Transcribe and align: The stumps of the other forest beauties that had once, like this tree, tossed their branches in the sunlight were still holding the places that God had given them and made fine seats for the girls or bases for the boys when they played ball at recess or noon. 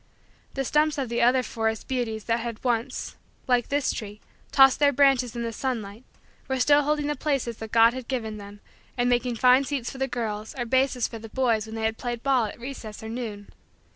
The 0.55 0.65
stumps 0.65 0.97
of 0.97 1.09
the 1.09 1.21
other 1.21 1.43
forest 1.43 1.87
beauties 1.87 2.23
that 2.23 2.39
had 2.39 2.63
once, 2.63 3.17
like 3.47 3.69
this 3.69 3.93
tree, 3.93 4.19
tossed 4.51 4.79
their 4.79 4.91
branches 4.91 5.35
in 5.35 5.43
the 5.43 5.53
sunlight 5.53 6.03
were 6.47 6.59
still 6.59 6.81
holding 6.81 7.05
the 7.05 7.15
places 7.15 7.57
that 7.57 7.71
God 7.71 7.93
had 7.93 8.07
given 8.07 8.37
them 8.37 8.61
and 8.97 9.07
made 9.09 9.37
fine 9.39 9.63
seats 9.63 9.91
for 9.91 9.99
the 9.99 10.07
girls 10.07 10.55
or 10.57 10.65
bases 10.65 11.07
for 11.07 11.19
the 11.19 11.29
boys 11.29 11.67
when 11.67 11.75
they 11.75 11.91
played 11.91 12.23
ball 12.23 12.45
at 12.45 12.59
recess 12.59 13.03
or 13.03 13.09
noon. 13.09 13.49